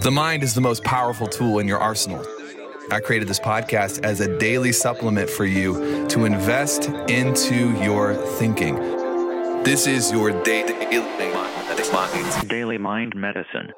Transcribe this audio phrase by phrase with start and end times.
[0.00, 2.24] The mind is the most powerful tool in your arsenal.
[2.90, 8.76] I created this podcast as a daily supplement for you to invest into your thinking.
[9.64, 10.72] This is your daily
[12.48, 13.70] Daily Mind Medicine.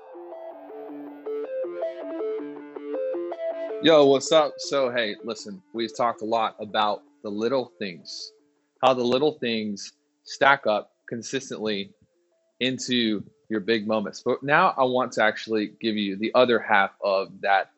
[3.82, 4.54] Yo, what's up?
[4.58, 8.32] So, hey, listen, we've talked a lot about the little things,
[8.82, 9.92] how the little things
[10.22, 11.90] stack up consistently
[12.60, 14.22] into your big moments.
[14.24, 17.70] But now I want to actually give you the other half of that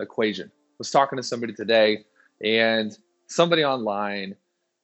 [0.00, 0.46] equation.
[0.48, 2.04] I was talking to somebody today,
[2.42, 2.96] and
[3.28, 4.36] somebody online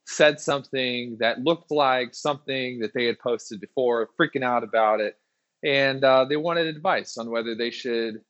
[0.06, 5.18] said something that looked like something that they had posted before, freaking out about it,
[5.62, 8.20] and uh, they wanted advice on whether they should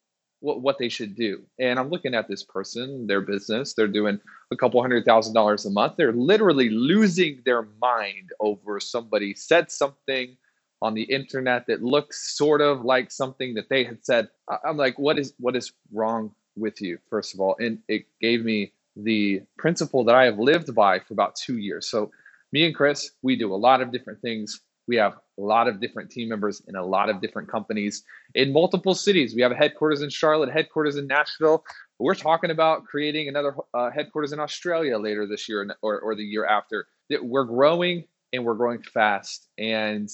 [0.41, 1.43] what, what they should do.
[1.59, 4.21] And I'm looking at this person, their business, they're doing
[4.51, 5.95] a couple hundred thousand dollars a month.
[5.97, 10.37] They're literally losing their mind over somebody said something
[10.83, 14.29] on the internet that looks sort of like something that they had said.
[14.65, 17.57] I'm like, what is what is wrong with you, first of all?
[17.59, 21.89] And it gave me the principle that I have lived by for about two years.
[21.89, 22.11] So
[22.53, 24.61] me and Chris, we do a lot of different things.
[24.89, 28.03] We have a lot of different team members in a lot of different companies
[28.35, 29.35] in multiple cities.
[29.35, 31.65] We have a headquarters in Charlotte, headquarters in Nashville.
[31.99, 36.25] We're talking about creating another uh, headquarters in Australia later this year or, or the
[36.25, 36.89] year after.
[37.09, 39.49] We're growing and we're growing fast.
[39.59, 40.09] And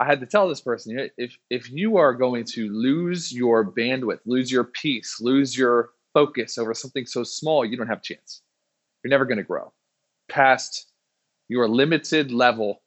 [0.00, 4.20] I had to tell this person if if you are going to lose your bandwidth,
[4.24, 8.42] lose your peace, lose your focus over something so small, you don't have a chance.
[9.04, 9.72] You're never going to grow
[10.28, 10.90] past
[11.48, 12.82] your limited level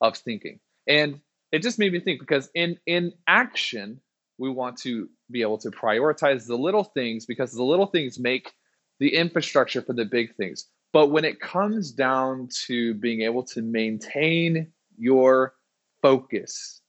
[0.00, 0.60] of thinking.
[0.86, 4.00] And it just made me think because in in action,
[4.38, 8.52] we want to be able to prioritize the little things because the little things make
[9.00, 10.66] the infrastructure for the big things.
[10.92, 15.54] But when it comes down to being able to maintain your
[16.38, 16.80] focus.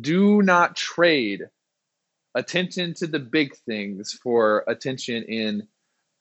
[0.00, 1.42] Do not trade
[2.34, 5.66] attention to the big things for attention in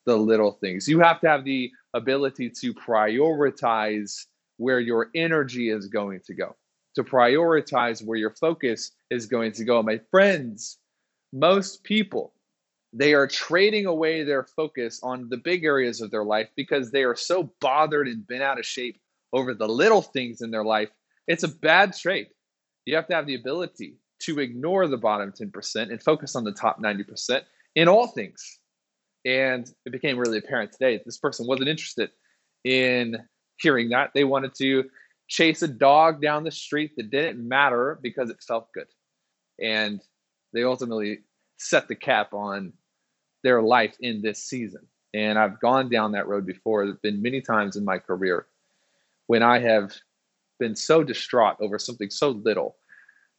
[0.06, 0.88] the little things.
[0.88, 4.26] You have to have the ability to prioritize
[4.58, 6.56] where your energy is going to go,
[6.96, 9.82] to prioritize where your focus is going to go.
[9.82, 10.78] My friends,
[11.34, 12.34] most people,
[12.94, 17.04] they are trading away their focus on the big areas of their life because they
[17.04, 19.02] are so bothered and bent out of shape
[19.34, 20.90] over the little things in their life
[21.28, 22.28] it's a bad trade.
[22.86, 26.52] You have to have the ability to ignore the bottom 10% and focus on the
[26.52, 27.42] top 90%
[27.76, 28.60] in all things.
[29.26, 32.12] And it became really apparent today that this person wasn't interested
[32.64, 33.18] in
[33.58, 34.12] hearing that.
[34.14, 34.86] They wanted to
[35.28, 38.88] chase a dog down the street that didn't matter because it felt good.
[39.60, 40.02] And
[40.54, 41.20] they ultimately
[41.58, 42.74] set the cap on
[43.44, 44.88] their life in this season.
[45.14, 46.86] And I've gone down that road before.
[46.86, 48.46] There's been many times in my career
[49.28, 49.94] when I have
[50.60, 52.78] been so distraught over something so little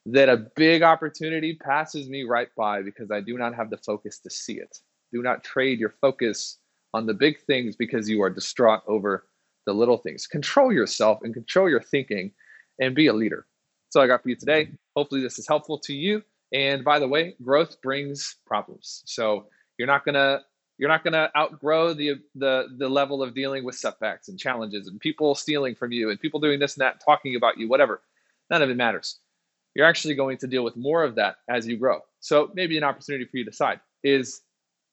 [0.06, 4.18] that a big opportunity passes me right by because I do not have the focus
[4.20, 4.78] to see it.
[5.12, 6.58] Do not trade your focus
[6.94, 9.26] on the big things because you are distraught over
[9.66, 10.26] the little things.
[10.26, 12.32] Control yourself and control your thinking
[12.80, 13.46] and be a leader.
[13.86, 14.70] That's all I got for you today.
[14.94, 16.22] Hopefully, this is helpful to you.
[16.52, 19.02] And by the way, growth brings problems.
[19.06, 19.46] So
[19.78, 20.42] you're not going to
[20.78, 24.88] you're not going to outgrow the the the level of dealing with setbacks and challenges
[24.88, 28.02] and people stealing from you and people doing this and that, talking about you, whatever.
[28.50, 29.18] None of it matters.
[29.74, 32.00] You're actually going to deal with more of that as you grow.
[32.20, 34.40] So maybe an opportunity for you to decide is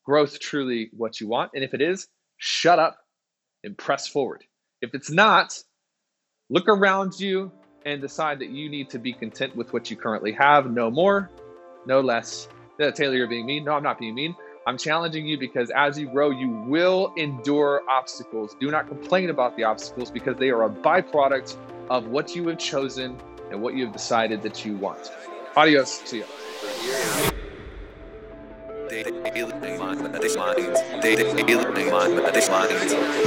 [0.06, 1.52] growth truly what you want?
[1.54, 2.08] And if it is,
[2.38, 2.98] shut up
[3.64, 4.44] and press forward.
[4.82, 5.58] If it's not,
[6.50, 7.52] look around you
[7.86, 10.70] and decide that you need to be content with what you currently have.
[10.70, 11.30] No more,
[11.86, 12.48] no less.
[12.96, 13.64] Taylor, you're being mean.
[13.64, 14.36] No, I'm not being mean.
[14.66, 18.56] I'm challenging you because as you grow, you will endure obstacles.
[18.60, 21.58] Do not complain about the obstacles because they are a byproduct
[21.90, 23.20] of what you have chosen
[23.52, 25.12] and what you have decided that you want.
[25.56, 26.02] Adios.
[26.06, 26.26] See you.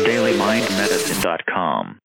[0.05, 2.01] DailyMindMedicine.com